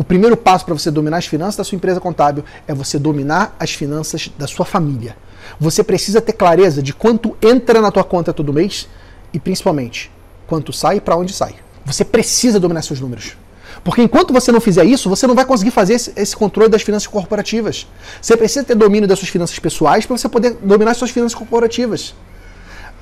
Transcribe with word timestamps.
O 0.00 0.02
primeiro 0.02 0.34
passo 0.34 0.64
para 0.64 0.72
você 0.72 0.90
dominar 0.90 1.18
as 1.18 1.26
finanças 1.26 1.56
da 1.56 1.62
sua 1.62 1.76
empresa 1.76 2.00
contábil 2.00 2.42
é 2.66 2.72
você 2.72 2.98
dominar 2.98 3.54
as 3.60 3.74
finanças 3.74 4.30
da 4.38 4.46
sua 4.46 4.64
família. 4.64 5.14
Você 5.60 5.84
precisa 5.84 6.22
ter 6.22 6.32
clareza 6.32 6.82
de 6.82 6.94
quanto 6.94 7.36
entra 7.42 7.82
na 7.82 7.90
tua 7.90 8.02
conta 8.02 8.32
todo 8.32 8.50
mês 8.50 8.88
e 9.30 9.38
principalmente 9.38 10.10
quanto 10.46 10.72
sai 10.72 10.96
e 10.96 11.00
para 11.02 11.14
onde 11.18 11.34
sai. 11.34 11.54
Você 11.84 12.02
precisa 12.02 12.58
dominar 12.58 12.80
seus 12.80 12.98
números. 12.98 13.36
Porque 13.84 14.00
enquanto 14.00 14.32
você 14.32 14.50
não 14.50 14.58
fizer 14.58 14.86
isso, 14.86 15.06
você 15.06 15.26
não 15.26 15.34
vai 15.34 15.44
conseguir 15.44 15.70
fazer 15.70 15.92
esse, 15.92 16.34
controle 16.34 16.70
das 16.70 16.80
finanças 16.80 17.06
corporativas. 17.06 17.86
Você 18.22 18.34
precisa 18.38 18.64
ter 18.64 18.76
domínio 18.76 19.06
das 19.06 19.18
suas 19.18 19.28
finanças 19.28 19.58
pessoais 19.58 20.06
para 20.06 20.16
você 20.16 20.30
poder 20.30 20.56
dominar 20.62 20.92
as 20.92 20.96
suas 20.96 21.10
finanças 21.10 21.34
corporativas. 21.34 22.14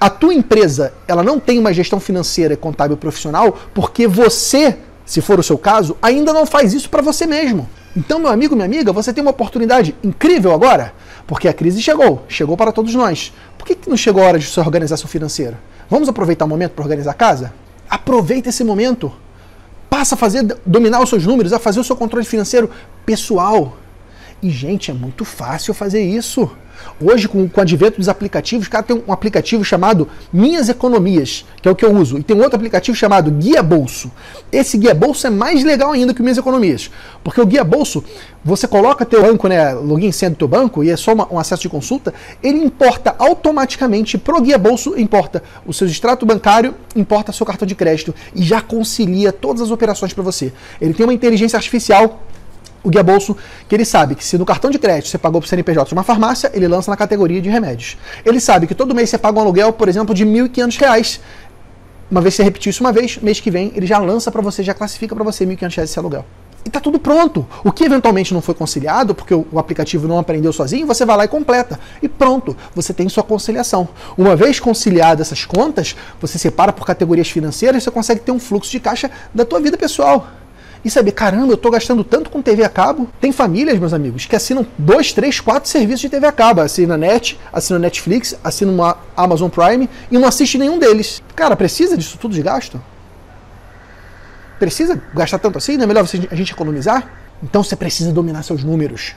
A 0.01 0.11
tua 0.11 0.35
empresa, 0.35 0.93
ela 1.07 1.23
não 1.23 1.39
tem 1.39 1.61
uma 1.61 1.73
gestão 1.73 2.01
financeira 2.01 2.55
e 2.55 2.57
contábil 2.57 2.96
profissional 2.96 3.57
porque 3.73 4.09
você, 4.09 4.79
se 5.09 5.22
for 5.22 5.40
o 5.40 5.43
seu 5.43 5.56
caso, 5.56 5.96
ainda 6.02 6.34
não 6.34 6.45
faz 6.45 6.74
isso 6.74 6.91
para 6.91 7.00
você 7.00 7.27
mesmo. 7.27 7.66
Então, 7.96 8.18
meu 8.18 8.29
amigo, 8.29 8.54
minha 8.54 8.66
amiga, 8.66 8.92
você 8.92 9.10
tem 9.10 9.23
uma 9.23 9.30
oportunidade 9.30 9.96
incrível 10.05 10.52
agora, 10.52 10.92
porque 11.27 11.48
a 11.48 11.52
crise 11.55 11.80
chegou, 11.80 12.23
chegou 12.28 12.59
para 12.59 12.70
todos 12.70 12.95
nós. 12.95 13.33
Por 13.56 13.66
que, 13.66 13.74
que 13.74 13.88
não 13.88 13.97
chegou 13.97 14.23
a 14.23 14.27
hora 14.27 14.38
de 14.38 14.45
você 14.45 14.60
organizar 14.60 14.98
seu 14.98 15.09
financeiro? 15.09 15.56
Vamos 15.88 16.10
aproveitar 16.10 16.45
o 16.45 16.48
momento 16.48 16.73
para 16.73 16.84
organizar 16.84 17.12
a 17.12 17.14
casa? 17.14 17.55
Aproveita 17.88 18.50
esse 18.50 18.62
momento. 18.62 19.10
Passa 19.88 20.14
a 20.14 20.19
fazer, 20.19 20.45
dominar 20.66 21.00
os 21.02 21.09
seus 21.09 21.25
números, 21.25 21.55
a 21.55 21.59
fazer 21.59 21.80
o 21.80 21.84
seu 21.84 21.97
controle 21.97 22.27
financeiro 22.27 22.70
pessoal. 23.06 23.78
E, 24.42 24.51
gente, 24.51 24.91
é 24.91 24.95
muito 24.95 25.24
fácil 25.24 25.74
fazer 25.74 26.01
isso. 26.01 26.48
Hoje, 27.01 27.28
com, 27.28 27.48
com 27.48 27.60
o 27.60 27.62
advento 27.62 27.98
dos 27.98 28.09
aplicativos, 28.09 28.66
o 28.66 28.70
cara 28.70 28.84
tem 28.84 29.02
um 29.06 29.12
aplicativo 29.12 29.64
chamado 29.64 30.09
Minhas 30.33 30.69
Economias, 30.69 31.45
que 31.61 31.69
é 31.69 31.73
o 31.73 31.74
que 31.74 31.84
eu 31.84 31.92
uso, 31.92 32.19
e 32.19 32.23
tem 32.23 32.37
outro 32.37 32.56
aplicativo 32.56 32.97
chamado 32.97 33.30
Guia 33.30 33.62
Bolso. 33.62 34.11
Esse 34.51 34.78
Guia 34.78 34.95
Bolso 34.95 35.27
é 35.27 35.30
mais 35.30 35.64
legal 35.64 35.92
ainda 35.92 36.14
que 36.14 36.20
o 36.20 36.23
Minhas 36.23 36.38
Economias, 36.38 36.91
porque 37.23 37.41
o 37.41 37.47
Guia 37.47 37.64
Bolso, 37.64 38.05
você 38.45 38.69
coloca 38.69 39.05
teu 39.05 39.23
banco, 39.23 39.48
né, 39.48 39.74
login 39.74 40.12
sendo 40.12 40.34
do 40.34 40.39
teu 40.39 40.48
banco, 40.48 40.84
e 40.84 40.91
é 40.91 40.97
só 40.97 41.12
uma, 41.12 41.33
um 41.33 41.39
acesso 41.39 41.62
de 41.62 41.69
consulta, 41.69 42.14
ele 42.42 42.59
importa 42.59 43.14
automaticamente 43.19 44.16
pro 44.16 44.41
Guia 44.41 44.59
Bolso, 44.59 44.98
importa 44.98 45.42
o 45.66 45.72
seu 45.72 45.86
extrato 45.86 46.25
bancário, 46.25 46.75
importa 46.94 47.33
seu 47.33 47.44
cartão 47.44 47.66
de 47.66 47.75
crédito, 47.75 48.14
e 48.34 48.42
já 48.42 48.61
concilia 48.61 49.33
todas 49.33 49.62
as 49.62 49.70
operações 49.70 50.12
para 50.12 50.22
você. 50.22 50.53
Ele 50.81 50.94
tem 50.94 51.05
uma 51.05 51.14
inteligência 51.14 51.56
artificial 51.56 52.22
o 52.83 52.91
Guia 52.91 53.03
Bolso, 53.03 53.37
que 53.69 53.75
ele 53.75 53.84
sabe 53.84 54.15
que 54.15 54.25
se 54.25 54.39
no 54.39 54.47
cartão 54.47 54.71
de 54.71 54.79
crédito 54.79 55.09
você 55.09 55.19
pagou 55.19 55.41
para 55.41 55.47
o 55.47 55.48
CNPJ 55.48 55.89
de 55.89 55.95
uma 55.95 56.03
farmácia, 56.03 56.51
ele 56.55 56.69
lança 56.69 56.91
na 56.91 56.97
categoria 56.97 57.41
de 57.41 57.48
remédios. 57.48 57.97
Ele 58.25 58.41
sabe 58.41 58.67
que 58.67 58.75
todo 58.75 58.95
mês 58.95 59.11
você 59.11 59.19
paga 59.19 59.39
um 59.39 59.43
aluguel, 59.43 59.73
por 59.73 59.89
exemplo, 59.89 60.15
de 60.15 60.25
R$ 60.25 60.48
1.500. 60.48 61.21
Uma 62.11 62.21
vez 62.21 62.34
você 62.34 62.43
repetiu 62.43 62.71
isso 62.71 62.83
uma 62.83 62.93
vez, 62.93 63.19
mês 63.19 63.41
que 63.41 63.51
vem 63.51 63.73
ele 63.75 63.87
já 63.87 63.99
lança 63.99 64.31
para 64.31 64.41
você, 64.41 64.62
já 64.62 64.75
classifica 64.75 65.15
para 65.15 65.25
você 65.25 65.45
R$ 65.45 65.56
1.500 65.56 65.83
esse 65.83 65.99
aluguel. 65.99 66.25
E 66.65 66.71
tá 66.71 66.81
tudo 66.81 66.99
pronto. 66.99 67.47
O 67.65 67.73
que 67.73 67.84
eventualmente 67.84 68.34
não 68.34 68.43
foi 68.43 68.55
conciliado, 68.55 69.15
porque 69.15 69.34
o, 69.34 69.47
o 69.51 69.59
aplicativo 69.59 70.06
não 70.06 70.19
aprendeu 70.19 70.53
sozinho, 70.53 70.87
você 70.87 71.05
vai 71.05 71.17
lá 71.17 71.25
e 71.25 71.29
completa. 71.29 71.79
E 72.03 72.09
pronto, 72.09 72.56
você 72.75 72.93
tem 72.93 73.09
sua 73.09 73.23
conciliação. 73.23 73.89
Uma 74.17 74.37
vez 74.37 74.61
conciliadas 74.61 75.29
essas 75.29 75.45
contas, 75.45 75.97
você 76.21 76.39
separa 76.39 76.73
por 76.73 76.87
categorias 76.87 77.31
financeiras, 77.31 77.83
você 77.83 77.91
consegue 77.91 78.21
ter 78.21 78.33
um 78.33 78.39
fluxo 78.39 78.71
de 78.71 78.81
caixa 78.81 79.11
da 79.34 79.45
tua 79.45 79.61
vida 79.61 79.77
pessoal 79.77 80.29
e 80.84 80.91
saber, 80.91 81.12
caramba, 81.12 81.53
eu 81.53 81.55
estou 81.55 81.71
gastando 81.71 82.05
tanto 82.05 82.31
com 82.31 82.41
TV 82.41 82.65
a 82.65 82.69
cabo. 82.69 83.09
Tem 83.21 83.33
famílias, 83.33 83.79
meus 83.79 83.93
amigos, 83.93 84.27
que 84.27 84.37
assinam 84.37 84.67
dois, 84.77 85.12
três, 85.12 85.41
quatro 85.41 85.69
serviços 85.69 86.01
de 86.01 86.09
TV 86.09 86.27
a 86.27 86.33
cabo. 86.33 86.61
Assina 86.61 86.97
Net, 86.97 87.39
assina 87.53 87.79
Netflix, 87.79 88.37
assina 88.43 88.71
uma 88.71 88.97
Amazon 89.17 89.49
Prime 89.49 89.89
e 90.11 90.19
não 90.19 90.27
assiste 90.27 90.59
nenhum 90.59 90.79
deles. 90.79 91.23
Cara, 91.34 91.56
precisa 91.56 91.97
disso 91.97 92.19
tudo 92.19 92.34
de 92.34 92.43
gasto? 92.43 92.81
Precisa 94.59 95.01
gastar 95.15 95.39
tanto 95.39 95.59
assim? 95.59 95.77
Não 95.77 95.84
é 95.84 95.87
melhor 95.87 96.05
a 96.31 96.34
gente 96.34 96.53
economizar? 96.53 97.09
Então 97.43 97.62
você 97.62 97.77
precisa 97.77 98.12
dominar 98.12 98.43
seus 98.43 98.65
números. 98.65 99.15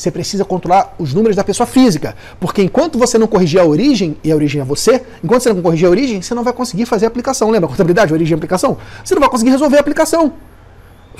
Você 0.00 0.10
precisa 0.10 0.44
controlar 0.44 0.94
os 0.98 1.12
números 1.12 1.36
da 1.36 1.44
pessoa 1.44 1.66
física. 1.66 2.16
Porque 2.40 2.62
enquanto 2.62 2.98
você 2.98 3.18
não 3.18 3.26
corrigir 3.26 3.60
a 3.60 3.64
origem, 3.64 4.16
e 4.24 4.32
a 4.32 4.34
origem 4.34 4.60
é 4.60 4.64
você, 4.64 5.02
enquanto 5.22 5.42
você 5.42 5.52
não 5.52 5.62
corrigir 5.62 5.86
a 5.86 5.90
origem, 5.90 6.22
você 6.22 6.34
não 6.34 6.42
vai 6.42 6.52
conseguir 6.52 6.86
fazer 6.86 7.04
a 7.04 7.08
aplicação. 7.08 7.50
Lembra? 7.50 7.68
Contabilidade, 7.68 8.12
origem 8.12 8.32
e 8.32 8.34
aplicação? 8.34 8.78
Você 9.04 9.14
não 9.14 9.20
vai 9.20 9.28
conseguir 9.28 9.50
resolver 9.50 9.76
a 9.76 9.80
aplicação. 9.80 10.32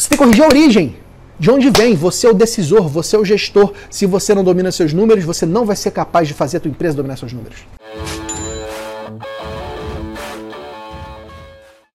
Você 0.01 0.09
tem 0.09 0.17
que 0.17 0.25
corrigir 0.25 0.45
a 0.45 0.49
origem. 0.49 0.97
De 1.39 1.51
onde 1.51 1.69
vem? 1.69 1.95
Você 1.95 2.27
é 2.27 2.31
o 2.31 2.33
decisor, 2.33 2.89
você 2.89 3.17
é 3.17 3.19
o 3.19 3.25
gestor. 3.25 3.75
Se 3.91 4.07
você 4.07 4.35
não 4.35 4.43
domina 4.43 4.73
seus 4.73 4.95
números, 4.95 5.25
você 5.25 5.45
não 5.45 5.67
vai 5.67 5.77
ser 5.77 5.91
capaz 5.91 6.27
de 6.27 6.33
fazer 6.33 6.57
a 6.57 6.61
tua 6.61 6.71
empresa 6.71 6.97
dominar 6.97 7.19
seus 7.19 7.35
números. 7.35 7.59